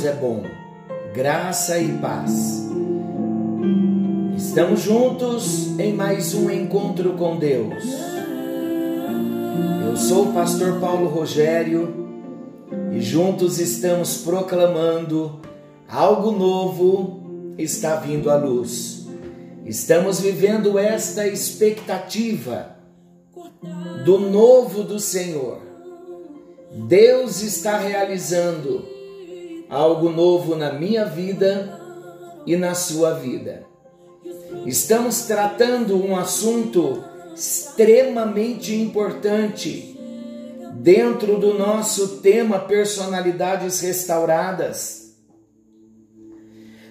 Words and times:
Deus 0.00 0.04
é 0.04 0.12
bom. 0.14 0.42
Graça 1.12 1.78
e 1.78 1.92
paz. 1.98 2.66
Estamos 4.34 4.80
juntos 4.80 5.78
em 5.78 5.92
mais 5.92 6.32
um 6.32 6.50
encontro 6.50 7.12
com 7.14 7.36
Deus. 7.36 7.84
Eu 9.86 9.96
sou 9.98 10.28
o 10.28 10.32
pastor 10.32 10.80
Paulo 10.80 11.06
Rogério 11.06 11.94
e 12.92 13.00
juntos 13.00 13.58
estamos 13.58 14.18
proclamando 14.18 15.38
algo 15.86 16.30
novo 16.30 17.54
está 17.58 17.96
vindo 17.96 18.30
à 18.30 18.36
luz. 18.36 19.06
Estamos 19.66 20.20
vivendo 20.20 20.78
esta 20.78 21.26
expectativa 21.26 22.76
do 24.06 24.18
novo 24.18 24.82
do 24.82 24.98
Senhor. 24.98 25.60
Deus 26.88 27.42
está 27.42 27.76
realizando 27.76 28.89
algo 29.70 30.10
novo 30.10 30.56
na 30.56 30.72
minha 30.72 31.04
vida 31.04 31.80
e 32.44 32.56
na 32.56 32.74
sua 32.74 33.14
vida. 33.14 33.64
Estamos 34.66 35.22
tratando 35.22 35.96
um 35.96 36.16
assunto 36.16 37.04
extremamente 37.34 38.74
importante 38.74 39.96
dentro 40.74 41.38
do 41.38 41.54
nosso 41.56 42.18
tema 42.18 42.58
Personalidades 42.58 43.80
Restauradas. 43.80 45.14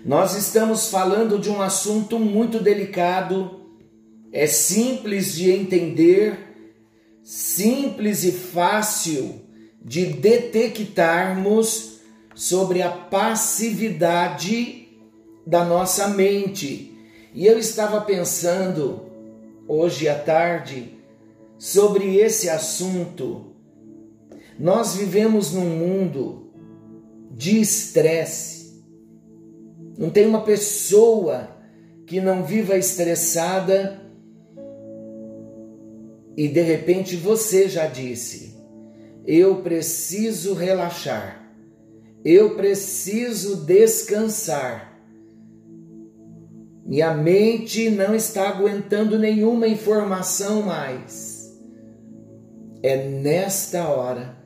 Nós 0.06 0.36
estamos 0.38 0.90
falando 0.90 1.38
de 1.38 1.50
um 1.50 1.62
assunto 1.62 2.18
muito 2.18 2.62
delicado, 2.62 3.60
é 4.32 4.48
simples 4.48 5.34
de 5.34 5.52
entender 5.52 6.48
simples 7.22 8.24
e 8.24 8.32
fácil 8.32 9.42
de 9.82 10.06
detectarmos 10.06 11.99
sobre 12.36 12.82
a 12.82 12.90
passividade 12.90 14.88
da 15.46 15.64
nossa 15.66 16.08
mente. 16.08 16.94
E 17.34 17.46
eu 17.46 17.58
estava 17.58 18.02
pensando 18.02 19.02
hoje 19.68 20.08
à 20.08 20.18
tarde 20.18 20.98
sobre 21.58 22.18
esse 22.18 22.50
assunto. 22.50 23.54
Nós 24.58 24.96
vivemos 24.96 25.54
num 25.54 25.70
mundo 25.70 26.52
de 27.32 27.60
estresse. 27.60 28.84
Não 29.98 30.10
tem 30.10 30.26
uma 30.26 30.42
pessoa 30.42 31.58
que 32.06 32.20
não 32.20 32.44
viva 32.44 32.78
estressada 32.78 34.00
e 36.40 36.48
de 36.48 36.62
repente 36.62 37.18
você 37.18 37.68
já 37.68 37.86
disse: 37.86 38.56
eu 39.28 39.58
preciso 39.58 40.54
relaxar, 40.54 41.39
eu 42.24 42.56
preciso 42.56 43.66
descansar. 43.66 45.00
Minha 46.86 47.14
mente 47.14 47.90
não 47.90 48.16
está 48.16 48.50
aguentando 48.50 49.18
nenhuma 49.18 49.68
informação 49.68 50.64
mais. 50.64 51.58
É 52.82 53.08
nesta 53.08 53.88
hora 53.88 54.38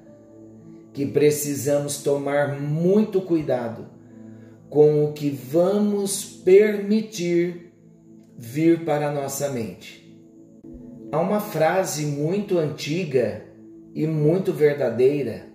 que 0.91 1.05
precisamos 1.05 2.03
tomar 2.03 2.59
muito 2.59 3.21
cuidado 3.21 3.87
com 4.69 5.05
o 5.05 5.13
que 5.13 5.29
vamos 5.29 6.25
permitir 6.25 7.73
vir 8.37 8.83
para 8.83 9.09
a 9.09 9.11
nossa 9.11 9.49
mente. 9.49 10.03
Há 11.11 11.19
uma 11.19 11.39
frase 11.39 12.05
muito 12.05 12.57
antiga 12.57 13.45
e 13.93 14.05
muito 14.05 14.51
verdadeira 14.51 15.52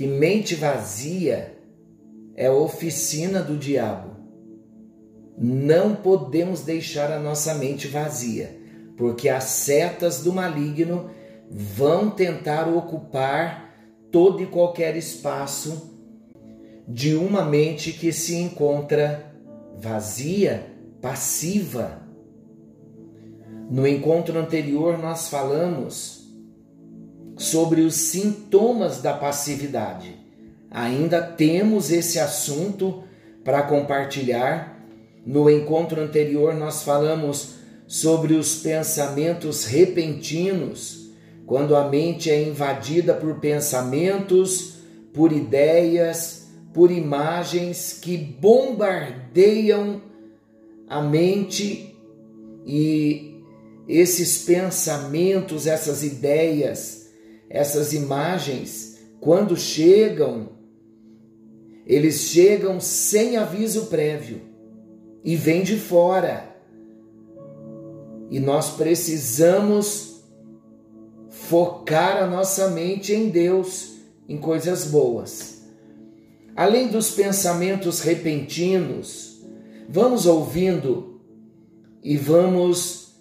que 0.00 0.06
mente 0.06 0.54
vazia 0.54 1.58
é 2.34 2.50
oficina 2.50 3.42
do 3.42 3.58
diabo. 3.58 4.16
Não 5.36 5.94
podemos 5.94 6.62
deixar 6.62 7.12
a 7.12 7.20
nossa 7.20 7.52
mente 7.52 7.86
vazia, 7.86 8.58
porque 8.96 9.28
as 9.28 9.44
setas 9.44 10.22
do 10.22 10.32
maligno 10.32 11.10
vão 11.50 12.08
tentar 12.08 12.66
ocupar 12.66 13.74
todo 14.10 14.42
e 14.42 14.46
qualquer 14.46 14.96
espaço 14.96 15.94
de 16.88 17.14
uma 17.14 17.44
mente 17.44 17.92
que 17.92 18.10
se 18.10 18.36
encontra 18.36 19.34
vazia, 19.76 20.66
passiva. 21.02 22.00
No 23.70 23.86
encontro 23.86 24.38
anterior, 24.38 24.96
nós 24.96 25.28
falamos 25.28 26.19
sobre 27.40 27.80
os 27.80 27.94
sintomas 27.94 29.00
da 29.00 29.14
passividade. 29.14 30.14
Ainda 30.70 31.22
temos 31.22 31.90
esse 31.90 32.18
assunto 32.18 33.02
para 33.42 33.62
compartilhar. 33.62 34.78
No 35.24 35.48
encontro 35.48 36.02
anterior, 36.02 36.54
nós 36.54 36.82
falamos 36.82 37.54
sobre 37.86 38.34
os 38.34 38.56
pensamentos 38.56 39.64
repentinos, 39.64 41.12
quando 41.46 41.74
a 41.74 41.88
mente 41.88 42.30
é 42.30 42.42
invadida 42.42 43.14
por 43.14 43.40
pensamentos, 43.40 44.74
por 45.14 45.32
ideias, 45.32 46.46
por 46.74 46.90
imagens 46.90 47.98
que 48.02 48.18
bombardeiam 48.18 50.02
a 50.86 51.00
mente 51.00 51.96
e 52.66 53.42
esses 53.88 54.44
pensamentos, 54.44 55.66
essas 55.66 56.04
ideias, 56.04 56.99
essas 57.50 57.92
imagens, 57.92 59.00
quando 59.20 59.56
chegam, 59.56 60.50
eles 61.84 62.20
chegam 62.20 62.78
sem 62.78 63.36
aviso 63.36 63.86
prévio 63.86 64.40
e 65.24 65.34
vêm 65.34 65.64
de 65.64 65.76
fora. 65.76 66.48
E 68.30 68.38
nós 68.38 68.76
precisamos 68.76 70.22
focar 71.28 72.22
a 72.22 72.26
nossa 72.28 72.68
mente 72.68 73.12
em 73.12 73.28
Deus, 73.28 73.96
em 74.28 74.38
coisas 74.38 74.84
boas. 74.84 75.64
Além 76.54 76.86
dos 76.86 77.10
pensamentos 77.10 78.00
repentinos, 78.00 79.42
vamos 79.88 80.24
ouvindo 80.24 81.20
e 82.00 82.16
vamos 82.16 83.16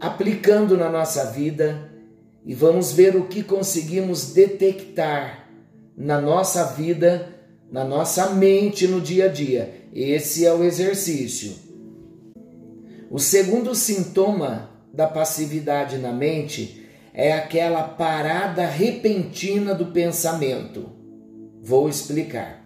aplicando 0.00 0.76
na 0.76 0.90
nossa 0.90 1.26
vida 1.30 1.87
e 2.48 2.54
vamos 2.54 2.92
ver 2.92 3.14
o 3.14 3.26
que 3.26 3.42
conseguimos 3.42 4.32
detectar 4.32 5.50
na 5.94 6.18
nossa 6.18 6.64
vida, 6.64 7.28
na 7.70 7.84
nossa 7.84 8.30
mente 8.30 8.88
no 8.88 9.02
dia 9.02 9.26
a 9.26 9.28
dia. 9.28 9.74
Esse 9.92 10.46
é 10.46 10.54
o 10.54 10.64
exercício. 10.64 11.54
O 13.10 13.18
segundo 13.18 13.74
sintoma 13.74 14.70
da 14.90 15.06
passividade 15.06 15.98
na 15.98 16.10
mente 16.10 16.86
é 17.12 17.32
aquela 17.32 17.82
parada 17.82 18.64
repentina 18.64 19.74
do 19.74 19.86
pensamento. 19.92 20.88
Vou 21.60 21.86
explicar. 21.86 22.64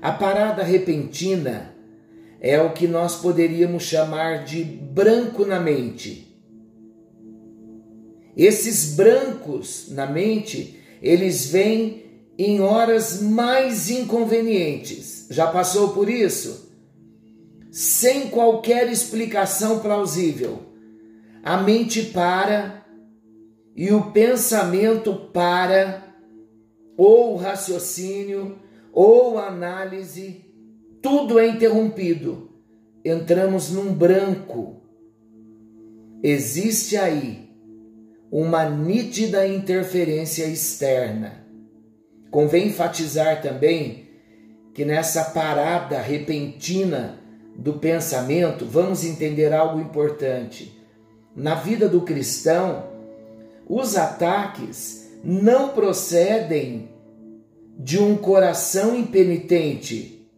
A 0.00 0.12
parada 0.12 0.62
repentina 0.62 1.74
é 2.40 2.58
o 2.58 2.72
que 2.72 2.88
nós 2.88 3.16
poderíamos 3.16 3.82
chamar 3.82 4.44
de 4.44 4.64
branco 4.64 5.44
na 5.44 5.60
mente 5.60 6.23
esses 8.36 8.94
brancos 8.94 9.88
na 9.90 10.06
mente, 10.06 10.80
eles 11.00 11.46
vêm 11.46 12.04
em 12.36 12.60
horas 12.60 13.22
mais 13.22 13.90
inconvenientes. 13.90 15.26
Já 15.30 15.46
passou 15.46 15.90
por 15.90 16.08
isso? 16.08 16.72
Sem 17.70 18.28
qualquer 18.28 18.90
explicação 18.90 19.78
plausível. 19.78 20.60
A 21.42 21.58
mente 21.58 22.02
para 22.02 22.84
e 23.76 23.92
o 23.92 24.12
pensamento 24.12 25.14
para, 25.32 26.14
ou 26.96 27.34
o 27.34 27.36
raciocínio, 27.36 28.58
ou 28.92 29.38
a 29.38 29.48
análise, 29.48 30.44
tudo 31.02 31.38
é 31.38 31.46
interrompido. 31.48 32.50
Entramos 33.04 33.70
num 33.70 33.92
branco. 33.92 34.80
Existe 36.22 36.96
aí 36.96 37.43
uma 38.36 38.64
nítida 38.68 39.46
interferência 39.46 40.44
externa. 40.44 41.44
Convém 42.32 42.66
enfatizar 42.66 43.40
também 43.40 44.08
que 44.74 44.84
nessa 44.84 45.26
parada 45.26 46.00
repentina 46.00 47.20
do 47.56 47.74
pensamento, 47.74 48.66
vamos 48.66 49.04
entender 49.04 49.52
algo 49.52 49.80
importante. 49.80 50.76
Na 51.36 51.54
vida 51.54 51.88
do 51.88 52.00
cristão, 52.00 52.88
os 53.68 53.96
ataques 53.96 55.08
não 55.22 55.68
procedem 55.68 56.88
de 57.78 58.00
um 58.00 58.16
coração 58.16 58.96
impenitente 58.96 60.28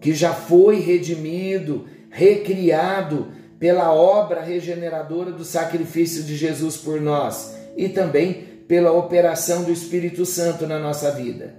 que 0.00 0.12
já 0.12 0.34
foi 0.34 0.80
redimido, 0.80 1.86
recriado 2.10 3.28
pela 3.62 3.94
obra 3.94 4.42
regeneradora 4.42 5.30
do 5.30 5.44
sacrifício 5.44 6.24
de 6.24 6.34
Jesus 6.34 6.76
por 6.76 7.00
nós. 7.00 7.56
e 7.76 7.88
também 7.88 8.64
pela 8.66 8.90
operação 8.90 9.62
do 9.62 9.70
Espírito 9.70 10.26
Santo 10.26 10.66
na 10.66 10.80
nossa 10.80 11.12
vida. 11.12 11.54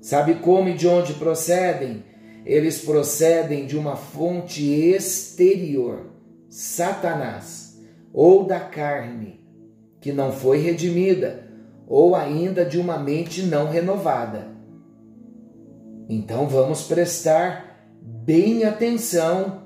Sabe 0.00 0.36
como 0.36 0.68
e 0.68 0.74
de 0.74 0.86
onde 0.86 1.14
procedem? 1.14 2.04
Eles 2.46 2.80
procedem 2.80 3.66
de 3.66 3.76
uma 3.76 3.96
fonte 3.96 4.62
exterior, 4.64 6.06
Satanás, 6.48 7.76
ou 8.12 8.44
da 8.44 8.60
carne, 8.60 9.44
que 10.00 10.12
não 10.12 10.30
foi 10.30 10.58
redimida, 10.58 11.44
ou 11.88 12.14
ainda 12.14 12.64
de 12.64 12.78
uma 12.78 12.98
mente 12.98 13.42
não 13.42 13.68
renovada. 13.68 14.46
Então 16.08 16.46
vamos 16.46 16.84
prestar 16.84 17.84
bem 18.00 18.64
atenção 18.64 19.62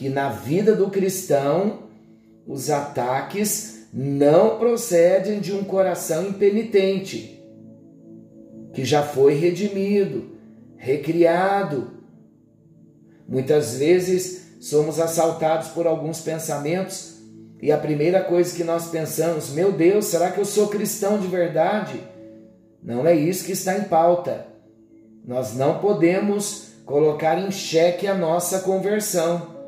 que 0.00 0.08
na 0.08 0.30
vida 0.30 0.74
do 0.74 0.88
cristão 0.88 1.80
os 2.46 2.70
ataques 2.70 3.86
não 3.92 4.58
procedem 4.58 5.40
de 5.40 5.52
um 5.52 5.62
coração 5.62 6.26
impenitente, 6.26 7.44
que 8.72 8.82
já 8.82 9.02
foi 9.02 9.34
redimido, 9.34 10.38
recriado. 10.74 11.90
Muitas 13.28 13.76
vezes 13.76 14.56
somos 14.58 14.98
assaltados 14.98 15.68
por 15.68 15.86
alguns 15.86 16.22
pensamentos 16.22 17.16
e 17.60 17.70
a 17.70 17.76
primeira 17.76 18.24
coisa 18.24 18.56
que 18.56 18.64
nós 18.64 18.86
pensamos, 18.88 19.50
meu 19.50 19.70
Deus, 19.70 20.06
será 20.06 20.30
que 20.30 20.40
eu 20.40 20.46
sou 20.46 20.68
cristão 20.68 21.18
de 21.18 21.26
verdade? 21.26 22.00
Não 22.82 23.06
é 23.06 23.14
isso 23.14 23.44
que 23.44 23.52
está 23.52 23.76
em 23.76 23.84
pauta. 23.84 24.46
Nós 25.22 25.54
não 25.54 25.78
podemos 25.78 26.68
colocar 26.86 27.38
em 27.38 27.50
xeque 27.50 28.06
a 28.06 28.14
nossa 28.14 28.60
conversão. 28.60 29.59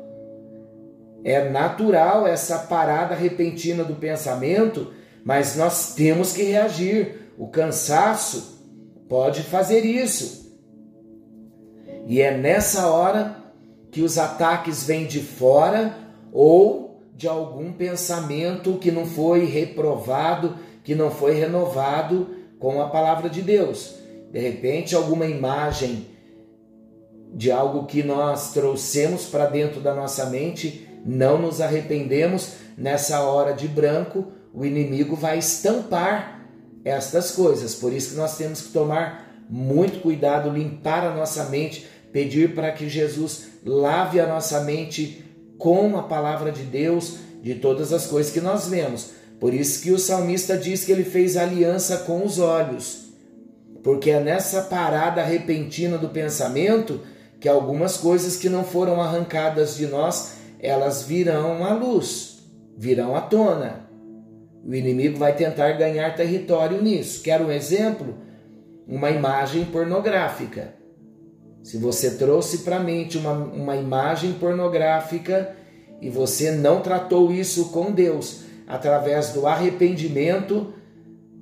É 1.23 1.49
natural 1.49 2.27
essa 2.27 2.59
parada 2.59 3.15
repentina 3.15 3.83
do 3.83 3.95
pensamento, 3.95 4.91
mas 5.23 5.55
nós 5.55 5.93
temos 5.95 6.33
que 6.33 6.43
reagir. 6.43 7.31
O 7.37 7.47
cansaço 7.47 8.61
pode 9.07 9.43
fazer 9.43 9.85
isso. 9.85 10.43
E 12.07 12.21
é 12.21 12.35
nessa 12.35 12.87
hora 12.87 13.37
que 13.89 14.01
os 14.01 14.17
ataques 14.17 14.83
vêm 14.83 15.05
de 15.05 15.21
fora 15.21 15.95
ou 16.31 17.01
de 17.15 17.27
algum 17.27 17.71
pensamento 17.71 18.77
que 18.79 18.91
não 18.91 19.05
foi 19.05 19.45
reprovado, 19.45 20.57
que 20.83 20.95
não 20.95 21.11
foi 21.11 21.35
renovado 21.35 22.27
com 22.59 22.81
a 22.81 22.89
palavra 22.89 23.29
de 23.29 23.41
Deus. 23.41 23.95
De 24.31 24.39
repente, 24.39 24.95
alguma 24.95 25.25
imagem 25.25 26.07
de 27.33 27.51
algo 27.51 27.85
que 27.85 28.03
nós 28.03 28.51
trouxemos 28.53 29.25
para 29.25 29.45
dentro 29.45 29.79
da 29.79 29.93
nossa 29.93 30.25
mente, 30.25 30.87
não 31.05 31.41
nos 31.41 31.59
arrependemos, 31.61 32.53
nessa 32.77 33.21
hora 33.21 33.53
de 33.53 33.67
branco, 33.67 34.31
o 34.53 34.65
inimigo 34.65 35.15
vai 35.15 35.39
estampar 35.39 36.47
estas 36.85 37.31
coisas. 37.31 37.75
Por 37.75 37.91
isso 37.91 38.11
que 38.11 38.15
nós 38.15 38.37
temos 38.37 38.61
que 38.61 38.69
tomar 38.69 39.43
muito 39.49 39.99
cuidado, 39.99 40.49
limpar 40.49 41.05
a 41.05 41.13
nossa 41.13 41.45
mente, 41.45 41.87
pedir 42.11 42.53
para 42.53 42.71
que 42.71 42.87
Jesus 42.87 43.47
lave 43.65 44.19
a 44.19 44.27
nossa 44.27 44.61
mente 44.61 45.23
com 45.57 45.97
a 45.97 46.03
palavra 46.03 46.51
de 46.51 46.63
Deus 46.63 47.17
de 47.41 47.55
todas 47.55 47.91
as 47.91 48.07
coisas 48.07 48.31
que 48.31 48.41
nós 48.41 48.67
vemos. 48.67 49.11
Por 49.39 49.53
isso 49.53 49.81
que 49.81 49.91
o 49.91 49.99
salmista 49.99 50.57
diz 50.57 50.85
que 50.85 50.91
ele 50.91 51.03
fez 51.03 51.35
aliança 51.35 51.97
com 51.97 52.23
os 52.23 52.39
olhos. 52.39 53.03
Porque 53.83 54.11
é 54.11 54.19
nessa 54.19 54.61
parada 54.61 55.21
repentina 55.21 55.97
do 55.97 56.09
pensamento 56.09 57.01
que 57.39 57.49
algumas 57.49 57.97
coisas 57.97 58.37
que 58.37 58.47
não 58.47 58.63
foram 58.63 59.01
arrancadas 59.01 59.75
de 59.75 59.85
nós, 59.85 60.35
elas 60.63 61.03
virão 61.03 61.65
à 61.65 61.73
luz, 61.73 62.41
virão 62.77 63.13
à 63.17 63.21
tona. 63.21 63.89
O 64.65 64.73
inimigo 64.73 65.17
vai 65.17 65.35
tentar 65.35 65.73
ganhar 65.73 66.15
território 66.15 66.81
nisso. 66.81 67.21
Quer 67.21 67.41
um 67.41 67.51
exemplo? 67.51 68.15
Uma 68.87 69.11
imagem 69.11 69.65
pornográfica. 69.65 70.75
Se 71.61 71.77
você 71.77 72.11
trouxe 72.11 72.59
para 72.59 72.77
a 72.77 72.79
mente 72.79 73.17
uma, 73.17 73.33
uma 73.33 73.75
imagem 73.75 74.31
pornográfica 74.33 75.53
e 76.01 76.09
você 76.09 76.51
não 76.51 76.79
tratou 76.79 77.31
isso 77.31 77.69
com 77.69 77.91
Deus 77.91 78.43
através 78.65 79.33
do 79.33 79.45
arrependimento 79.45 80.73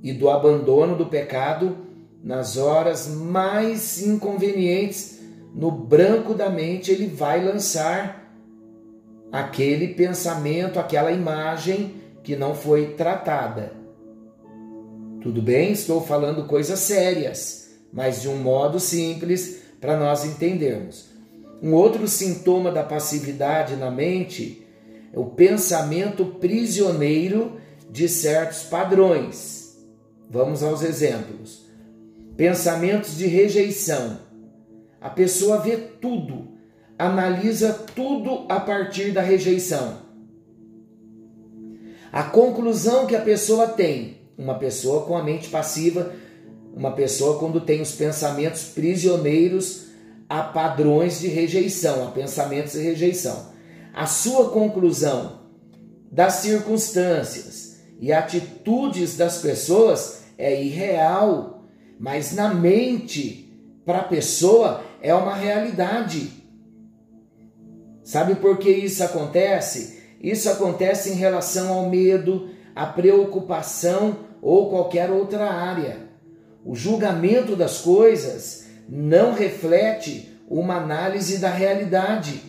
e 0.01 0.12
do 0.12 0.31
abandono 0.31 0.95
do 0.95 1.06
pecado, 1.06 1.77
nas 2.23 2.57
horas 2.57 3.07
mais 3.07 4.01
inconvenientes, 4.01 5.19
no 5.53 5.69
branco 5.69 6.33
da 6.33 6.50
mente, 6.50 6.91
ele 6.91 7.06
vai 7.06 7.44
lançar 7.44 8.20
aquele 9.31 9.89
pensamento, 9.89 10.80
aquela 10.80 11.12
imagem 11.12 11.95
que 12.24 12.36
não 12.36 12.54
foi 12.54 12.94
tratada. 12.94 13.74
Tudo 15.22 15.42
bem? 15.42 15.72
Estou 15.72 16.06
falando 16.06 16.48
coisas 16.48 16.80
sérias, 16.80 17.69
mas 17.94 18.22
de 18.22 18.28
um 18.28 18.38
modo 18.38 18.80
simples 18.80 19.62
para 19.80 19.98
nós 19.98 20.25
entendermos. 20.25 21.10
Um 21.62 21.74
outro 21.74 22.07
sintoma 22.07 22.72
da 22.72 22.83
passividade 22.83 23.75
na 23.75 23.92
mente 23.92 24.66
é 25.13 25.19
o 25.19 25.25
pensamento 25.25 26.25
prisioneiro 26.25 27.57
de 27.89 28.10
certos 28.10 28.63
padrões. 28.63 29.78
Vamos 30.30 30.63
aos 30.63 30.81
exemplos. 30.81 31.66
Pensamentos 32.36 33.16
de 33.18 33.28
rejeição. 33.28 34.19
A 35.00 35.10
pessoa 35.10 35.60
vê 35.60 35.78
tudo, 35.78 36.48
analisa 37.01 37.74
tudo 37.95 38.45
a 38.48 38.59
partir 38.59 39.12
da 39.12 39.21
rejeição. 39.21 39.98
A 42.12 42.24
conclusão 42.24 43.07
que 43.07 43.15
a 43.15 43.21
pessoa 43.21 43.69
tem, 43.69 44.18
uma 44.38 44.56
pessoa 44.56 45.06
com 45.06 45.18
a 45.18 45.23
mente 45.23 45.49
passiva 45.49 46.14
uma 46.73 46.92
pessoa 46.92 47.37
quando 47.37 47.59
tem 47.59 47.81
os 47.81 47.94
pensamentos 47.94 48.64
prisioneiros 48.66 49.87
a 50.30 50.42
padrões 50.44 51.19
de 51.19 51.28
rejeição, 51.28 52.07
a 52.07 52.11
pensamentos 52.11 52.73
de 52.73 52.80
rejeição. 52.80 53.52
A 53.94 54.06
sua 54.06 54.49
conclusão 54.49 55.42
das 56.09 56.35
circunstâncias 56.35 57.81
e 57.99 58.14
atitudes 58.14 59.18
das 59.18 59.40
pessoas 59.40 60.21
é 60.37 60.61
irreal, 60.61 61.66
mas 61.99 62.33
na 62.33 62.54
mente 62.54 63.52
para 63.85 63.99
a 63.99 64.04
pessoa 64.04 64.83
é 65.02 65.14
uma 65.14 65.35
realidade. 65.35 66.41
Sabe 68.11 68.35
por 68.35 68.57
que 68.57 68.69
isso 68.69 69.06
acontece? 69.06 70.01
Isso 70.21 70.49
acontece 70.49 71.11
em 71.11 71.15
relação 71.15 71.71
ao 71.71 71.89
medo, 71.89 72.49
à 72.75 72.85
preocupação 72.85 74.18
ou 74.41 74.69
qualquer 74.69 75.09
outra 75.09 75.49
área. 75.49 76.09
O 76.65 76.75
julgamento 76.75 77.56
das 77.56 77.77
coisas 77.77 78.65
não 78.89 79.33
reflete 79.33 80.30
uma 80.49 80.75
análise 80.75 81.37
da 81.37 81.49
realidade, 81.49 82.41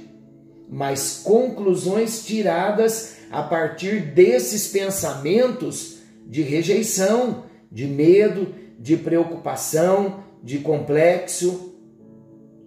mas 0.69 1.21
conclusões 1.23 2.25
tiradas 2.26 3.19
a 3.31 3.45
partir 3.45 4.00
desses 4.00 4.66
pensamentos 4.66 5.99
de 6.26 6.42
rejeição, 6.42 7.45
de 7.71 7.87
medo, 7.87 8.52
de 8.81 8.97
preocupação, 8.97 10.25
de 10.42 10.59
complexo. 10.59 11.73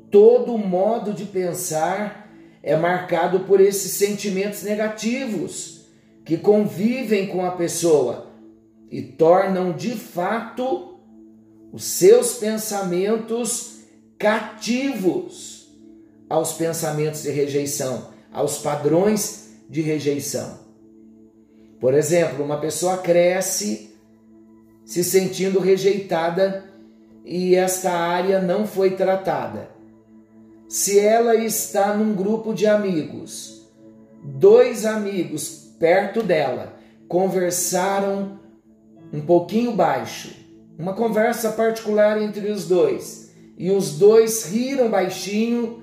Todo 0.10 0.58
modo 0.58 1.12
de 1.12 1.26
pensar 1.26 2.25
é 2.66 2.76
marcado 2.76 3.42
por 3.42 3.62
esses 3.62 3.92
sentimentos 3.92 4.64
negativos 4.64 5.86
que 6.26 6.36
convivem 6.36 7.28
com 7.28 7.46
a 7.46 7.52
pessoa 7.52 8.32
e 8.90 9.04
tornam 9.04 9.72
de 9.72 9.92
fato 9.92 10.98
os 11.72 11.84
seus 11.84 12.34
pensamentos 12.40 13.82
cativos 14.18 15.70
aos 16.28 16.54
pensamentos 16.54 17.22
de 17.22 17.30
rejeição, 17.30 18.10
aos 18.34 18.58
padrões 18.58 19.52
de 19.70 19.82
rejeição. 19.82 20.58
Por 21.80 21.94
exemplo, 21.94 22.44
uma 22.44 22.60
pessoa 22.60 22.98
cresce 22.98 23.96
se 24.84 25.04
sentindo 25.04 25.60
rejeitada 25.60 26.66
e 27.24 27.54
esta 27.54 27.92
área 27.92 28.42
não 28.42 28.66
foi 28.66 28.96
tratada. 28.96 29.75
Se 30.68 31.00
ela 31.00 31.36
está 31.36 31.94
num 31.94 32.14
grupo 32.16 32.54
de 32.54 32.66
amigos, 32.66 33.68
dois 34.24 34.86
amigos 34.86 35.74
perto 35.80 36.24
dela 36.24 36.74
conversaram 37.08 38.40
um 39.14 39.22
pouquinho 39.22 39.72
baixo 39.74 40.46
uma 40.78 40.94
conversa 40.94 41.52
particular 41.52 42.22
entre 42.22 42.52
os 42.52 42.68
dois. 42.68 43.34
E 43.58 43.72
os 43.72 43.98
dois 43.98 44.46
riram 44.46 44.90
baixinho 44.90 45.82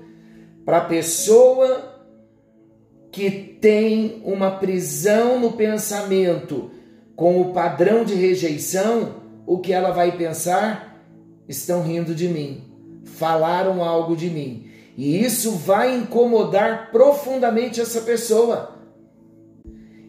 para 0.63 0.77
a 0.77 0.85
pessoa 0.85 1.91
que 3.11 3.29
tem 3.29 4.21
uma 4.23 4.51
prisão 4.51 5.39
no 5.39 5.53
pensamento 5.53 6.71
com 7.15 7.41
o 7.41 7.53
padrão 7.53 8.03
de 8.03 8.15
rejeição, 8.15 9.21
o 9.45 9.59
que 9.59 9.71
ela 9.71 9.91
vai 9.91 10.17
pensar? 10.17 11.03
Estão 11.47 11.83
rindo 11.83 12.15
de 12.15 12.27
mim, 12.27 12.63
falaram 13.03 13.83
algo 13.83 14.15
de 14.15 14.29
mim. 14.29 14.69
E 14.97 15.23
isso 15.23 15.51
vai 15.51 15.95
incomodar 15.95 16.91
profundamente 16.91 17.81
essa 17.81 18.01
pessoa. 18.01 18.77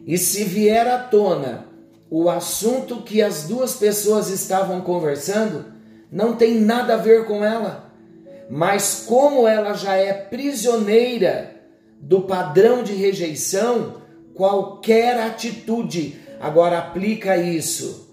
E 0.05 0.17
se 0.17 0.43
vier 0.43 0.87
à 0.87 0.99
tona 0.99 1.65
o 2.09 2.29
assunto 2.29 3.01
que 3.01 3.21
as 3.21 3.43
duas 3.47 3.75
pessoas 3.75 4.29
estavam 4.29 4.81
conversando 4.81 5.65
não 6.11 6.35
tem 6.35 6.55
nada 6.55 6.93
a 6.93 6.97
ver 6.97 7.25
com 7.25 7.43
ela. 7.43 7.91
Mas 8.49 9.03
como 9.07 9.47
ela 9.47 9.73
já 9.73 9.95
é 9.95 10.13
prisioneira 10.13 11.55
do 11.99 12.21
padrão 12.21 12.83
de 12.83 12.93
rejeição, 12.93 14.01
qualquer 14.35 15.19
atitude 15.19 16.19
agora 16.39 16.77
aplica 16.77 17.35
isso 17.35 18.05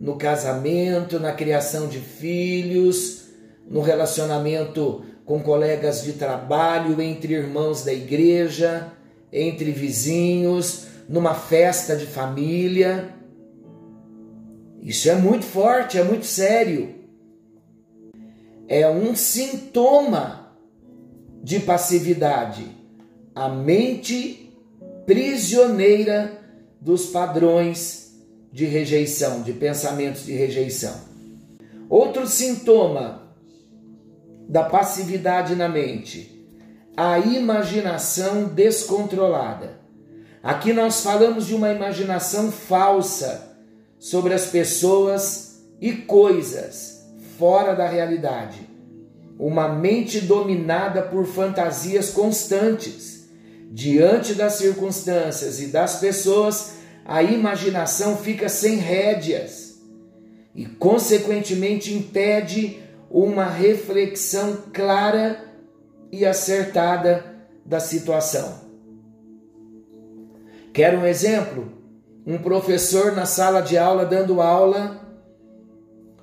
no 0.00 0.16
casamento, 0.16 1.20
na 1.20 1.32
criação 1.32 1.86
de 1.86 1.98
filhos, 1.98 3.24
no 3.68 3.80
relacionamento 3.80 5.04
com 5.24 5.40
colegas 5.40 6.02
de 6.02 6.14
trabalho, 6.14 7.00
entre 7.00 7.34
irmãos 7.34 7.84
da 7.84 7.92
igreja, 7.92 8.92
entre 9.32 9.70
vizinhos, 9.72 10.86
numa 11.08 11.34
festa 11.34 11.96
de 11.96 12.06
família. 12.06 13.14
Isso 14.82 15.08
é 15.08 15.14
muito 15.14 15.44
forte, 15.44 15.98
é 15.98 16.04
muito 16.04 16.26
sério. 16.26 16.94
É 18.68 18.88
um 18.88 19.14
sintoma 19.14 20.56
de 21.42 21.60
passividade. 21.60 22.66
A 23.34 23.48
mente 23.48 24.52
prisioneira 25.06 26.40
dos 26.80 27.06
padrões 27.06 28.14
de 28.52 28.66
rejeição, 28.66 29.42
de 29.42 29.52
pensamentos 29.52 30.24
de 30.24 30.32
rejeição. 30.32 30.94
Outro 31.88 32.26
sintoma 32.26 33.23
da 34.48 34.64
passividade 34.64 35.54
na 35.54 35.68
mente, 35.68 36.46
a 36.96 37.18
imaginação 37.18 38.44
descontrolada. 38.44 39.80
Aqui 40.42 40.72
nós 40.72 41.00
falamos 41.00 41.46
de 41.46 41.54
uma 41.54 41.72
imaginação 41.72 42.52
falsa 42.52 43.56
sobre 43.98 44.34
as 44.34 44.46
pessoas 44.46 45.64
e 45.80 45.92
coisas 45.92 46.94
fora 47.38 47.74
da 47.74 47.88
realidade. 47.88 48.68
Uma 49.38 49.68
mente 49.68 50.20
dominada 50.20 51.02
por 51.02 51.26
fantasias 51.26 52.10
constantes. 52.10 53.28
Diante 53.72 54.34
das 54.34 54.52
circunstâncias 54.52 55.60
e 55.60 55.66
das 55.66 55.98
pessoas, 55.98 56.74
a 57.04 57.22
imaginação 57.22 58.16
fica 58.16 58.48
sem 58.48 58.76
rédeas 58.76 59.80
e, 60.54 60.64
consequentemente, 60.64 61.92
impede 61.92 62.83
uma 63.22 63.46
reflexão 63.46 64.58
clara 64.72 65.42
e 66.10 66.26
acertada 66.26 67.24
da 67.64 67.80
situação. 67.80 68.62
Quer 70.72 70.98
um 70.98 71.06
exemplo? 71.06 71.84
um 72.26 72.38
professor 72.38 73.12
na 73.12 73.26
sala 73.26 73.60
de 73.60 73.76
aula 73.76 74.06
dando 74.06 74.40
aula, 74.40 75.00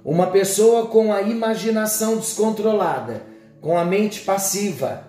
uma 0.03 0.27
pessoa 0.27 0.87
com 0.87 1.13
a 1.13 1.21
imaginação 1.21 2.17
descontrolada, 2.17 3.21
com 3.61 3.77
a 3.77 3.85
mente 3.85 4.21
passiva, 4.21 5.05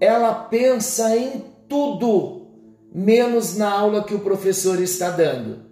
ela 0.00 0.32
pensa 0.32 1.14
em 1.14 1.44
tudo 1.68 2.46
menos 2.92 3.56
na 3.56 3.70
aula 3.70 4.02
que 4.02 4.14
o 4.14 4.20
professor 4.20 4.80
está 4.80 5.10
dando. 5.10 5.68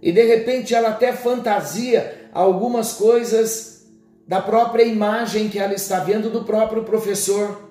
E 0.00 0.10
de 0.10 0.24
repente 0.24 0.74
ela 0.74 0.88
até 0.88 1.12
fantasia 1.12 2.30
algumas 2.32 2.94
coisas 2.94 3.71
da 4.26 4.40
própria 4.40 4.84
imagem 4.84 5.48
que 5.48 5.58
ela 5.58 5.74
está 5.74 6.00
vendo 6.00 6.30
do 6.30 6.44
próprio 6.44 6.84
professor. 6.84 7.70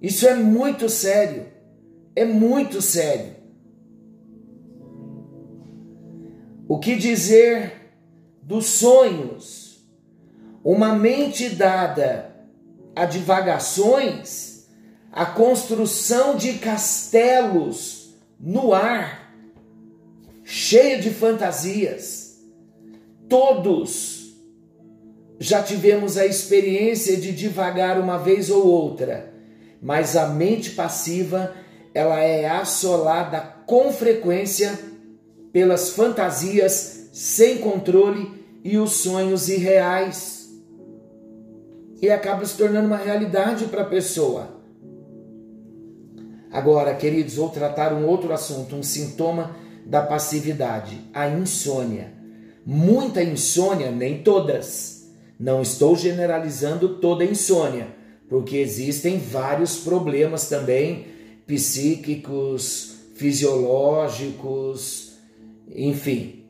Isso 0.00 0.26
é 0.26 0.34
muito 0.34 0.88
sério. 0.88 1.46
É 2.16 2.24
muito 2.24 2.80
sério. 2.80 3.34
O 6.68 6.78
que 6.78 6.96
dizer 6.96 7.92
dos 8.42 8.66
sonhos? 8.66 9.84
Uma 10.62 10.94
mente 10.94 11.50
dada 11.50 12.34
a 12.96 13.04
divagações, 13.04 14.66
a 15.12 15.26
construção 15.26 16.36
de 16.36 16.54
castelos 16.54 18.14
no 18.38 18.72
ar, 18.72 19.34
cheia 20.42 20.98
de 21.00 21.10
fantasias. 21.10 22.40
Todos 23.28 24.13
já 25.38 25.62
tivemos 25.62 26.16
a 26.16 26.26
experiência 26.26 27.16
de 27.16 27.32
divagar 27.32 28.00
uma 28.00 28.18
vez 28.18 28.50
ou 28.50 28.66
outra, 28.66 29.32
mas 29.82 30.16
a 30.16 30.28
mente 30.28 30.70
passiva, 30.70 31.52
ela 31.92 32.20
é 32.20 32.48
assolada 32.48 33.40
com 33.66 33.92
frequência 33.92 34.78
pelas 35.52 35.90
fantasias 35.90 37.08
sem 37.12 37.58
controle 37.58 38.44
e 38.62 38.78
os 38.78 38.92
sonhos 38.92 39.48
irreais. 39.48 40.48
E 42.00 42.10
acaba 42.10 42.44
se 42.44 42.56
tornando 42.56 42.86
uma 42.86 42.96
realidade 42.96 43.66
para 43.66 43.82
a 43.82 43.86
pessoa. 43.86 44.62
Agora, 46.50 46.94
queridos, 46.94 47.34
vou 47.34 47.48
tratar 47.50 47.92
um 47.92 48.06
outro 48.06 48.32
assunto, 48.32 48.76
um 48.76 48.82
sintoma 48.82 49.56
da 49.84 50.02
passividade, 50.02 51.00
a 51.12 51.28
insônia. 51.28 52.12
Muita 52.64 53.22
insônia, 53.22 53.90
nem 53.90 54.22
todas. 54.22 55.03
Não 55.38 55.62
estou 55.62 55.96
generalizando 55.96 56.96
toda 56.96 57.24
insônia, 57.24 57.88
porque 58.28 58.56
existem 58.56 59.18
vários 59.18 59.78
problemas 59.78 60.48
também 60.48 61.06
psíquicos, 61.46 62.94
fisiológicos, 63.14 65.12
enfim, 65.70 66.44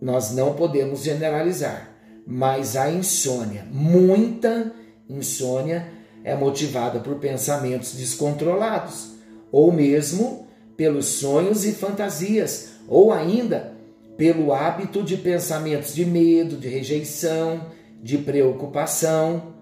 nós 0.00 0.32
não 0.32 0.54
podemos 0.54 1.02
generalizar, 1.02 1.90
mas 2.26 2.76
a 2.76 2.90
insônia, 2.90 3.66
muita 3.70 4.72
insônia, 5.08 5.88
é 6.22 6.34
motivada 6.34 7.00
por 7.00 7.16
pensamentos 7.16 7.92
descontrolados, 7.92 9.10
ou 9.52 9.70
mesmo 9.70 10.48
pelos 10.76 11.06
sonhos 11.06 11.64
e 11.64 11.72
fantasias, 11.72 12.70
ou 12.88 13.12
ainda 13.12 13.73
pelo 14.16 14.52
hábito 14.52 15.02
de 15.02 15.16
pensamentos 15.16 15.94
de 15.94 16.04
medo, 16.04 16.56
de 16.56 16.68
rejeição, 16.68 17.66
de 18.02 18.18
preocupação. 18.18 19.54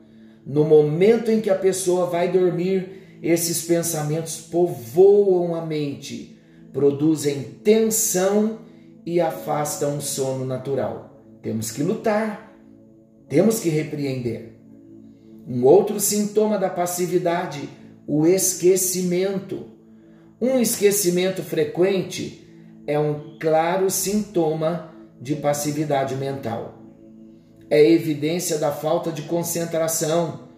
No 0.45 0.65
momento 0.65 1.31
em 1.31 1.41
que 1.41 1.51
a 1.51 1.55
pessoa 1.55 2.07
vai 2.07 2.31
dormir, 2.31 3.19
esses 3.23 3.63
pensamentos 3.63 4.39
povoam 4.39 5.55
a 5.55 5.65
mente 5.65 6.33
produzem 6.73 7.43
tensão 7.63 8.61
e 9.05 9.21
afastam 9.21 9.99
o 9.99 10.01
sono 10.01 10.45
natural. 10.45 11.23
Temos 11.43 11.71
que 11.71 11.83
lutar, 11.83 12.57
temos 13.29 13.61
que 13.61 13.69
repreender. 13.69 14.57
Um 15.47 15.65
outro 15.65 16.01
sintoma 16.01 16.59
da 16.59 16.71
passividade, 16.71 17.69
o 18.07 18.27
esquecimento. 18.27 19.67
Um 20.41 20.59
esquecimento 20.59 21.43
frequente 21.43 22.42
é 22.87 22.99
um 22.99 23.37
claro 23.39 23.91
sintoma 23.91 24.91
de 25.21 25.37
passividade 25.37 26.17
mental. 26.17 26.79
É 27.71 27.91
evidência 27.91 28.59
da 28.59 28.73
falta 28.73 29.11
de 29.11 29.23
concentração, 29.23 30.49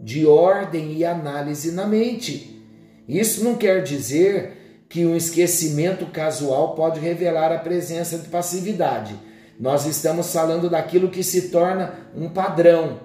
de 0.00 0.26
ordem 0.26 0.92
e 0.92 1.04
análise 1.04 1.72
na 1.72 1.86
mente. 1.86 2.62
Isso 3.08 3.42
não 3.42 3.56
quer 3.56 3.82
dizer 3.82 4.84
que 4.88 5.06
um 5.06 5.16
esquecimento 5.16 6.06
casual 6.06 6.74
pode 6.74 7.00
revelar 7.00 7.52
a 7.52 7.58
presença 7.58 8.18
de 8.18 8.28
passividade. 8.28 9.14
Nós 9.58 9.86
estamos 9.86 10.32
falando 10.32 10.70
daquilo 10.70 11.10
que 11.10 11.22
se 11.22 11.50
torna 11.50 11.94
um 12.14 12.28
padrão, 12.28 13.00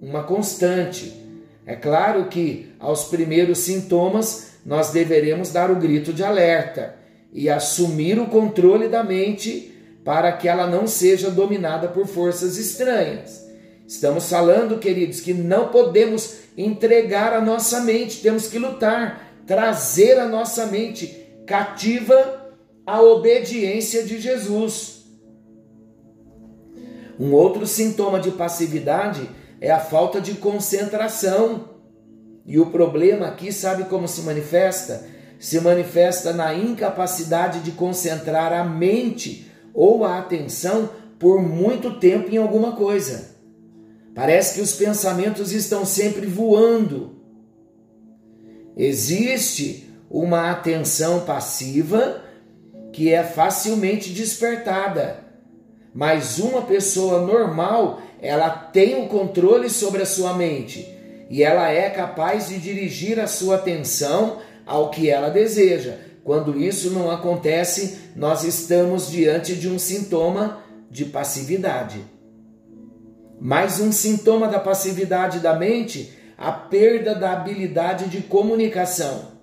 uma 0.00 0.24
constante. 0.24 1.12
É 1.66 1.76
claro 1.76 2.28
que 2.28 2.72
aos 2.78 3.04
primeiros 3.04 3.58
sintomas 3.58 4.52
nós 4.64 4.90
deveremos 4.90 5.50
dar 5.50 5.70
o 5.70 5.76
grito 5.76 6.12
de 6.12 6.22
alerta 6.22 6.97
e 7.32 7.48
assumir 7.48 8.18
o 8.18 8.26
controle 8.26 8.88
da 8.88 9.04
mente 9.04 9.74
para 10.04 10.32
que 10.32 10.48
ela 10.48 10.66
não 10.66 10.86
seja 10.86 11.30
dominada 11.30 11.88
por 11.88 12.06
forças 12.06 12.56
estranhas. 12.56 13.46
Estamos 13.86 14.28
falando, 14.28 14.78
queridos, 14.78 15.20
que 15.20 15.32
não 15.32 15.68
podemos 15.68 16.38
entregar 16.56 17.32
a 17.32 17.40
nossa 17.40 17.80
mente, 17.80 18.20
temos 18.20 18.48
que 18.48 18.58
lutar, 18.58 19.42
trazer 19.46 20.18
a 20.18 20.28
nossa 20.28 20.66
mente 20.66 21.26
cativa 21.46 22.54
a 22.84 23.00
obediência 23.02 24.02
de 24.02 24.18
Jesus. 24.20 25.04
Um 27.18 27.32
outro 27.32 27.66
sintoma 27.66 28.20
de 28.20 28.30
passividade 28.30 29.28
é 29.60 29.70
a 29.70 29.80
falta 29.80 30.20
de 30.20 30.34
concentração. 30.34 31.76
E 32.46 32.58
o 32.58 32.66
problema 32.66 33.26
aqui, 33.26 33.52
sabe 33.52 33.84
como 33.84 34.06
se 34.08 34.22
manifesta? 34.22 35.04
Se 35.38 35.60
manifesta 35.60 36.32
na 36.32 36.54
incapacidade 36.54 37.60
de 37.60 37.72
concentrar 37.72 38.52
a 38.52 38.64
mente 38.64 39.50
ou 39.72 40.04
a 40.04 40.18
atenção 40.18 40.90
por 41.18 41.40
muito 41.42 41.98
tempo 41.98 42.30
em 42.30 42.36
alguma 42.36 42.72
coisa. 42.72 43.36
Parece 44.14 44.56
que 44.56 44.60
os 44.60 44.72
pensamentos 44.72 45.52
estão 45.52 45.84
sempre 45.84 46.26
voando. 46.26 47.16
Existe 48.76 49.88
uma 50.10 50.50
atenção 50.50 51.20
passiva 51.20 52.22
que 52.92 53.12
é 53.12 53.22
facilmente 53.22 54.10
despertada. 54.10 55.24
Mas 55.94 56.38
uma 56.38 56.62
pessoa 56.62 57.20
normal, 57.20 58.00
ela 58.20 58.50
tem 58.50 59.02
o 59.02 59.08
controle 59.08 59.70
sobre 59.70 60.02
a 60.02 60.06
sua 60.06 60.34
mente 60.34 60.86
e 61.30 61.42
ela 61.42 61.70
é 61.70 61.90
capaz 61.90 62.48
de 62.48 62.58
dirigir 62.58 63.20
a 63.20 63.26
sua 63.26 63.56
atenção 63.56 64.38
ao 64.68 64.90
que 64.90 65.08
ela 65.08 65.30
deseja. 65.30 65.94
Quando 66.22 66.60
isso 66.60 66.90
não 66.90 67.10
acontece, 67.10 67.98
nós 68.14 68.44
estamos 68.44 69.10
diante 69.10 69.56
de 69.56 69.66
um 69.66 69.78
sintoma 69.78 70.62
de 70.90 71.06
passividade. 71.06 72.04
Mais 73.40 73.80
um 73.80 73.90
sintoma 73.90 74.46
da 74.46 74.60
passividade 74.60 75.40
da 75.40 75.54
mente, 75.54 76.12
a 76.36 76.52
perda 76.52 77.14
da 77.14 77.32
habilidade 77.32 78.08
de 78.08 78.20
comunicação. 78.20 79.38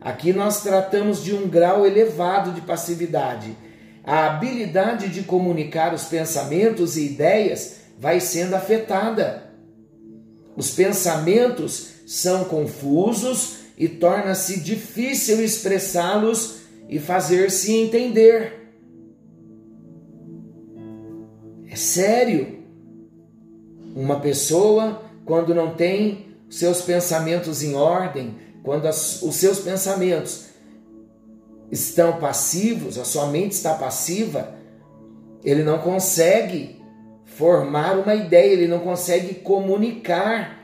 Aqui 0.00 0.32
nós 0.32 0.62
tratamos 0.62 1.22
de 1.22 1.32
um 1.32 1.48
grau 1.48 1.86
elevado 1.86 2.50
de 2.50 2.60
passividade. 2.60 3.56
A 4.02 4.26
habilidade 4.26 5.08
de 5.08 5.22
comunicar 5.22 5.94
os 5.94 6.04
pensamentos 6.04 6.96
e 6.96 7.06
ideias 7.06 7.76
vai 7.98 8.18
sendo 8.18 8.54
afetada. 8.54 9.44
Os 10.56 10.70
pensamentos 10.70 11.90
são 12.06 12.44
confusos 12.44 13.63
e 13.76 13.88
torna-se 13.88 14.60
difícil 14.60 15.42
expressá-los 15.42 16.60
e 16.88 16.98
fazer-se 16.98 17.72
entender. 17.72 18.72
É 21.68 21.76
sério. 21.76 22.62
Uma 23.96 24.20
pessoa, 24.20 25.02
quando 25.24 25.54
não 25.54 25.74
tem 25.74 26.26
seus 26.48 26.82
pensamentos 26.82 27.62
em 27.62 27.74
ordem, 27.74 28.36
quando 28.62 28.86
as, 28.86 29.22
os 29.22 29.34
seus 29.36 29.58
pensamentos 29.58 30.46
estão 31.70 32.18
passivos, 32.18 32.98
a 32.98 33.04
sua 33.04 33.26
mente 33.26 33.52
está 33.52 33.74
passiva, 33.74 34.54
ele 35.44 35.62
não 35.62 35.78
consegue 35.78 36.80
formar 37.24 37.98
uma 37.98 38.14
ideia, 38.14 38.52
ele 38.52 38.68
não 38.68 38.80
consegue 38.80 39.34
comunicar 39.34 40.63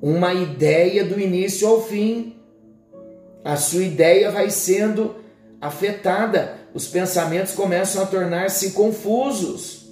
uma 0.00 0.32
ideia 0.32 1.04
do 1.04 1.20
início 1.20 1.68
ao 1.68 1.82
fim. 1.82 2.36
A 3.44 3.56
sua 3.56 3.84
ideia 3.84 4.30
vai 4.30 4.50
sendo 4.50 5.16
afetada, 5.60 6.58
os 6.72 6.86
pensamentos 6.86 7.52
começam 7.52 8.02
a 8.02 8.06
tornar-se 8.06 8.72
confusos 8.72 9.90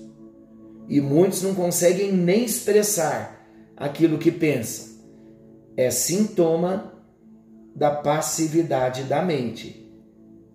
e 0.89 1.01
muitos 1.01 1.43
não 1.43 1.55
conseguem 1.55 2.13
nem 2.13 2.45
expressar 2.45 3.47
aquilo 3.77 4.19
que 4.19 4.31
pensam. 4.31 4.97
É 5.77 5.91
sintoma 5.91 6.95
da 7.77 7.91
passividade 7.91 9.05
da 9.05 9.23
mente. 9.23 9.87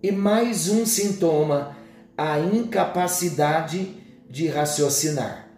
E 0.02 0.12
mais 0.12 0.68
um 0.68 0.84
sintoma, 0.84 1.76
a 2.16 2.38
incapacidade 2.38 3.96
de 4.28 4.48
raciocinar. 4.48 5.48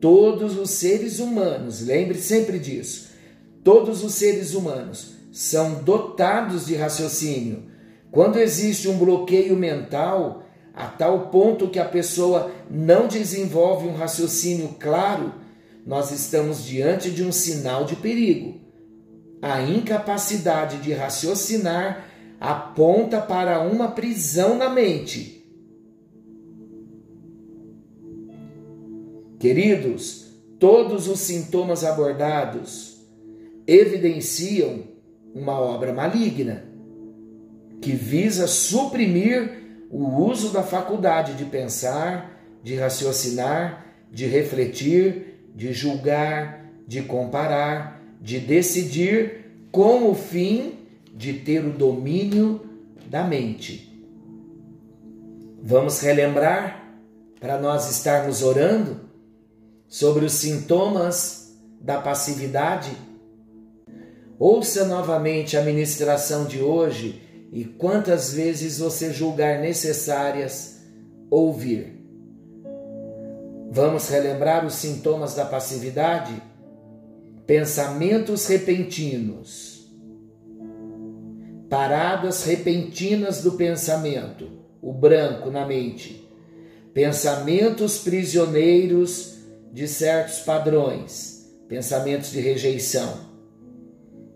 Todos 0.00 0.58
os 0.58 0.70
seres 0.70 1.18
humanos, 1.18 1.80
lembre 1.80 2.18
sempre 2.18 2.58
disso, 2.58 3.09
todos 3.62 4.02
os 4.02 4.14
seres 4.14 4.54
humanos 4.54 5.16
são 5.32 5.82
dotados 5.82 6.66
de 6.66 6.74
raciocínio. 6.74 7.64
Quando 8.10 8.38
existe 8.38 8.88
um 8.88 8.98
bloqueio 8.98 9.56
mental, 9.56 10.42
a 10.74 10.86
tal 10.86 11.28
ponto 11.28 11.68
que 11.68 11.78
a 11.78 11.84
pessoa 11.84 12.50
não 12.68 13.06
desenvolve 13.06 13.86
um 13.86 13.94
raciocínio 13.94 14.76
claro, 14.78 15.34
nós 15.86 16.10
estamos 16.10 16.64
diante 16.64 17.10
de 17.10 17.22
um 17.22 17.32
sinal 17.32 17.84
de 17.84 17.96
perigo. 17.96 18.60
A 19.40 19.62
incapacidade 19.62 20.78
de 20.78 20.92
raciocinar 20.92 22.06
aponta 22.40 23.20
para 23.20 23.60
uma 23.60 23.88
prisão 23.88 24.56
na 24.56 24.68
mente. 24.68 25.40
Queridos, 29.38 30.34
todos 30.58 31.08
os 31.08 31.20
sintomas 31.20 31.84
abordados 31.84 32.89
evidenciam 33.66 34.84
uma 35.34 35.58
obra 35.58 35.92
maligna 35.92 36.64
que 37.80 37.92
visa 37.92 38.46
suprimir 38.46 39.88
o 39.90 40.22
uso 40.22 40.50
da 40.50 40.62
faculdade 40.62 41.34
de 41.34 41.44
pensar, 41.44 42.40
de 42.62 42.76
raciocinar, 42.76 43.86
de 44.10 44.26
refletir, 44.26 45.50
de 45.54 45.72
julgar, 45.72 46.66
de 46.86 47.02
comparar, 47.02 48.02
de 48.20 48.38
decidir 48.38 49.46
com 49.72 50.10
o 50.10 50.14
fim 50.14 50.74
de 51.14 51.34
ter 51.34 51.64
o 51.64 51.72
domínio 51.72 52.60
da 53.08 53.24
mente. 53.24 53.90
Vamos 55.62 56.00
relembrar 56.00 56.98
para 57.40 57.58
nós 57.58 57.90
estarmos 57.90 58.42
orando 58.42 59.00
sobre 59.88 60.24
os 60.24 60.32
sintomas 60.32 61.58
da 61.80 62.00
passividade 62.00 62.90
Ouça 64.40 64.86
novamente 64.86 65.54
a 65.58 65.62
ministração 65.62 66.46
de 66.46 66.62
hoje 66.62 67.20
e 67.52 67.62
quantas 67.62 68.32
vezes 68.32 68.78
você 68.78 69.12
julgar 69.12 69.60
necessárias 69.60 70.80
ouvir. 71.30 72.02
Vamos 73.70 74.08
relembrar 74.08 74.64
os 74.64 74.76
sintomas 74.76 75.34
da 75.34 75.44
passividade? 75.44 76.42
Pensamentos 77.46 78.46
repentinos, 78.46 79.94
paradas 81.68 82.42
repentinas 82.42 83.42
do 83.42 83.52
pensamento, 83.52 84.48
o 84.80 84.90
branco 84.90 85.50
na 85.50 85.66
mente, 85.66 86.26
pensamentos 86.94 87.98
prisioneiros 87.98 89.34
de 89.70 89.86
certos 89.86 90.38
padrões, 90.38 91.46
pensamentos 91.68 92.30
de 92.30 92.40
rejeição 92.40 93.29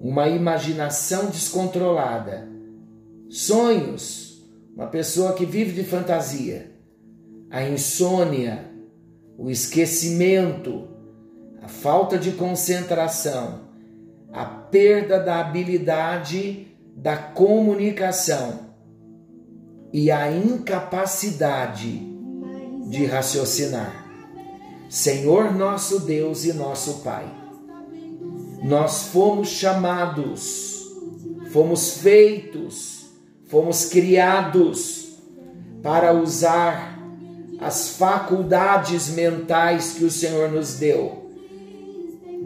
uma 0.01 0.29
imaginação 0.29 1.27
descontrolada, 1.27 2.49
sonhos, 3.29 4.43
uma 4.75 4.87
pessoa 4.87 5.33
que 5.35 5.47
vive 5.47 5.73
de 5.73 5.85
fantasia, 5.85 6.73
a 7.51 7.63
insônia, 7.63 8.71
o 9.39 9.51
esquecimento, 9.51 10.89
a 11.63 11.69
falta 11.69 12.19
de 12.19 12.33
concentração, 12.33 13.69
a 14.33 14.45
perda 14.45 15.21
da 15.21 15.41
habilidade 15.41 16.69
da 16.97 17.17
comunicação. 17.17 18.65
E 19.93 20.11
a 20.11 20.29
incapacidade 20.29 22.03
de 22.89 23.07
raciocinar. 23.07 24.05
Senhor 24.91 25.55
nosso 25.55 26.01
Deus 26.01 26.45
e 26.45 26.53
nosso 26.53 26.95
Pai 27.05 27.44
nós 28.65 29.09
fomos 29.09 29.51
chamados, 29.51 30.91
fomos 31.51 31.99
feitos, 31.99 33.11
fomos 33.47 33.85
criados 33.85 35.19
para 35.83 36.15
usar 36.15 36.99
as 37.61 37.91
faculdades 37.91 39.11
mentais 39.11 39.93
que 39.93 40.05
o 40.07 40.11
Senhor 40.11 40.51
nos 40.51 40.79
deu. 40.79 41.31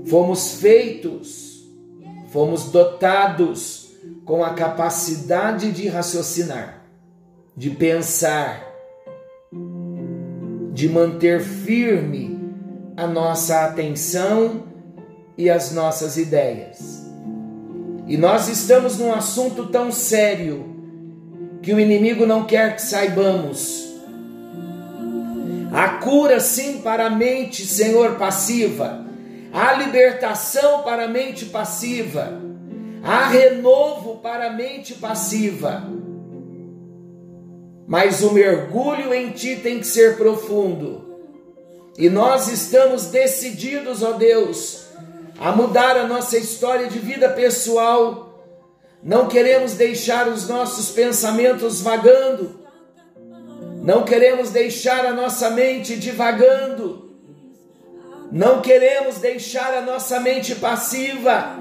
Fomos 0.06 0.54
feitos, 0.54 1.64
fomos 2.32 2.64
dotados 2.64 3.92
com 4.24 4.44
a 4.44 4.54
capacidade 4.54 5.70
de 5.70 5.86
raciocinar, 5.86 6.82
de 7.56 7.70
pensar, 7.70 8.66
de 10.72 10.88
manter 10.88 11.40
firme 11.40 12.36
a 12.96 13.06
nossa 13.06 13.66
atenção 13.66 14.66
e 15.38 15.48
as 15.48 15.70
nossas 15.70 16.16
ideias. 16.16 17.06
E 18.08 18.16
nós 18.16 18.48
estamos 18.48 18.98
num 18.98 19.12
assunto 19.12 19.66
tão 19.66 19.92
sério 19.92 20.66
que 21.62 21.72
o 21.72 21.78
inimigo 21.78 22.26
não 22.26 22.44
quer 22.44 22.74
que 22.74 22.82
saibamos. 22.82 23.86
A 25.72 25.90
cura, 26.00 26.40
sim, 26.40 26.78
para 26.78 27.06
a 27.06 27.10
mente, 27.10 27.64
Senhor, 27.64 28.16
passiva. 28.16 29.06
A 29.52 29.74
libertação 29.74 30.82
para 30.82 31.04
a 31.04 31.08
mente 31.08 31.44
passiva. 31.46 32.40
Há 33.02 33.28
renovo 33.28 34.16
para 34.16 34.48
a 34.48 34.52
mente 34.52 34.94
passiva. 34.94 35.84
Mas 37.86 38.22
o 38.22 38.32
mergulho 38.32 39.14
em 39.14 39.30
Ti 39.30 39.56
tem 39.56 39.78
que 39.78 39.86
ser 39.86 40.16
profundo. 40.16 41.06
E 41.96 42.08
nós 42.08 42.48
estamos 42.48 43.06
decididos, 43.06 44.02
ó 44.02 44.12
Deus, 44.12 44.87
a 45.40 45.52
mudar 45.52 45.96
a 45.96 46.06
nossa 46.06 46.36
história 46.36 46.88
de 46.88 46.98
vida 46.98 47.28
pessoal. 47.28 48.44
Não 49.02 49.28
queremos 49.28 49.74
deixar 49.74 50.28
os 50.28 50.48
nossos 50.48 50.90
pensamentos 50.90 51.80
vagando. 51.80 52.58
Não 53.82 54.02
queremos 54.04 54.50
deixar 54.50 55.06
a 55.06 55.12
nossa 55.12 55.50
mente 55.50 55.96
divagando. 55.96 57.08
Não 58.30 58.60
queremos 58.60 59.18
deixar 59.18 59.72
a 59.74 59.80
nossa 59.80 60.18
mente 60.20 60.54
passiva. 60.56 61.56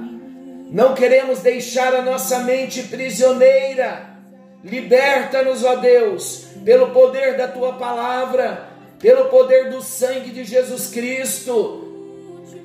Não 0.72 0.94
queremos 0.94 1.40
deixar 1.40 1.94
a 1.96 2.02
nossa 2.02 2.40
mente 2.40 2.84
prisioneira. 2.84 4.18
Liberta-nos, 4.64 5.64
ó 5.64 5.76
Deus, 5.76 6.48
pelo 6.66 6.90
poder 6.90 7.38
da 7.38 7.48
tua 7.48 7.74
palavra, 7.74 8.68
pelo 9.00 9.26
poder 9.26 9.70
do 9.70 9.82
sangue 9.82 10.32
de 10.32 10.44
Jesus 10.44 10.90
Cristo. 10.90 11.87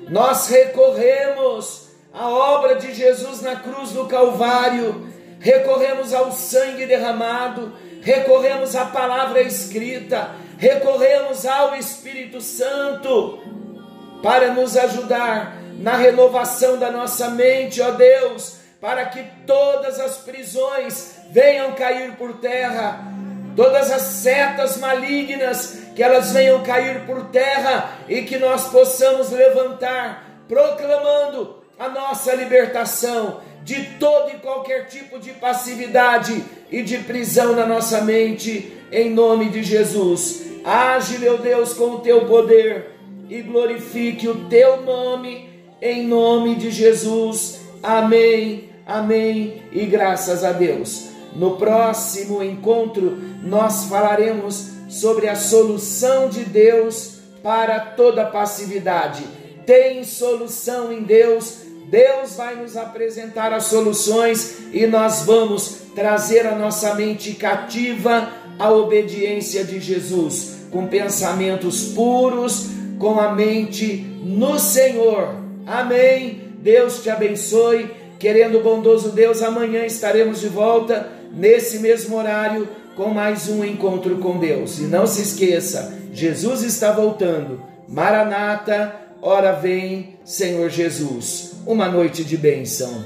Nós 0.09 0.47
recorremos 0.47 1.89
à 2.13 2.29
obra 2.29 2.75
de 2.75 2.93
Jesus 2.93 3.41
na 3.41 3.55
cruz 3.55 3.91
do 3.91 4.05
Calvário, 4.05 5.07
recorremos 5.39 6.13
ao 6.13 6.31
sangue 6.31 6.85
derramado, 6.85 7.73
recorremos 8.01 8.75
à 8.75 8.85
palavra 8.85 9.41
escrita, 9.41 10.31
recorremos 10.57 11.45
ao 11.45 11.75
Espírito 11.75 12.41
Santo 12.41 13.39
para 14.21 14.53
nos 14.53 14.77
ajudar 14.77 15.57
na 15.79 15.95
renovação 15.95 16.77
da 16.77 16.91
nossa 16.91 17.29
mente, 17.29 17.81
ó 17.81 17.91
Deus, 17.91 18.57
para 18.79 19.05
que 19.05 19.23
todas 19.47 19.99
as 19.99 20.17
prisões 20.17 21.15
venham 21.31 21.71
cair 21.73 22.13
por 22.13 22.33
terra, 22.37 22.99
todas 23.55 23.91
as 23.91 24.01
setas 24.01 24.77
malignas 24.77 25.82
que 25.95 26.03
elas 26.03 26.31
venham 26.31 26.63
cair 26.63 27.05
por 27.05 27.25
terra 27.25 27.97
e 28.07 28.23
que 28.23 28.37
nós 28.37 28.67
possamos 28.69 29.31
levantar 29.31 30.45
proclamando 30.47 31.57
a 31.77 31.89
nossa 31.89 32.33
libertação 32.33 33.41
de 33.63 33.81
todo 33.97 34.31
e 34.31 34.39
qualquer 34.39 34.87
tipo 34.87 35.17
de 35.19 35.31
passividade 35.31 36.43
e 36.71 36.81
de 36.81 36.97
prisão 36.99 37.55
na 37.55 37.65
nossa 37.65 38.01
mente, 38.01 38.73
em 38.91 39.09
nome 39.09 39.49
de 39.49 39.63
Jesus. 39.63 40.43
Age, 40.65 41.17
meu 41.17 41.37
Deus, 41.37 41.73
com 41.73 41.91
o 41.91 41.99
teu 41.99 42.25
poder 42.25 42.91
e 43.29 43.41
glorifique 43.41 44.27
o 44.27 44.47
teu 44.49 44.81
nome, 44.81 45.49
em 45.81 46.05
nome 46.05 46.55
de 46.55 46.71
Jesus. 46.71 47.61
Amém, 47.81 48.69
amém 48.85 49.63
e 49.71 49.85
graças 49.85 50.43
a 50.43 50.51
Deus. 50.51 51.09
No 51.35 51.57
próximo 51.57 52.43
encontro, 52.43 53.17
nós 53.41 53.85
falaremos 53.85 54.72
sobre 54.93 55.27
a 55.27 55.35
solução 55.35 56.29
de 56.29 56.43
Deus 56.43 57.15
para 57.41 57.79
toda 57.79 58.25
passividade. 58.25 59.23
Tem 59.65 60.03
solução 60.03 60.93
em 60.93 61.01
Deus. 61.01 61.57
Deus 61.89 62.35
vai 62.35 62.55
nos 62.55 62.77
apresentar 62.77 63.51
as 63.53 63.65
soluções 63.65 64.59
e 64.71 64.85
nós 64.85 65.23
vamos 65.23 65.77
trazer 65.95 66.45
a 66.45 66.55
nossa 66.55 66.93
mente 66.95 67.33
cativa 67.33 68.29
à 68.57 68.71
obediência 68.71 69.63
de 69.63 69.79
Jesus, 69.79 70.67
com 70.71 70.87
pensamentos 70.87 71.85
puros, 71.89 72.67
com 72.99 73.19
a 73.19 73.33
mente 73.33 73.97
no 74.23 74.59
Senhor. 74.59 75.35
Amém. 75.65 76.53
Deus 76.59 77.01
te 77.01 77.09
abençoe. 77.09 77.89
Querendo 78.19 78.59
o 78.59 78.63
bondoso 78.63 79.09
Deus, 79.09 79.41
amanhã 79.41 79.85
estaremos 79.85 80.39
de 80.39 80.47
volta 80.47 81.11
nesse 81.31 81.79
mesmo 81.79 82.15
horário 82.15 82.67
com 82.95 83.09
mais 83.09 83.49
um 83.49 83.63
encontro 83.63 84.17
com 84.17 84.37
Deus. 84.37 84.79
E 84.79 84.83
não 84.83 85.07
se 85.07 85.21
esqueça, 85.21 85.97
Jesus 86.11 86.63
está 86.63 86.91
voltando. 86.91 87.61
Maranata, 87.87 88.95
ora 89.21 89.53
vem, 89.53 90.15
Senhor 90.23 90.69
Jesus. 90.69 91.53
Uma 91.65 91.87
noite 91.89 92.23
de 92.23 92.37
bênção. 92.37 93.03